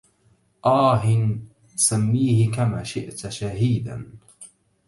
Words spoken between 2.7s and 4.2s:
شئت شهيدا